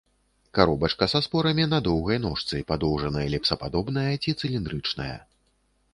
[0.57, 5.15] Каробачка са спорамі на доўгай ножцы, падоўжана-эліпсападобная ці цыліндрычная.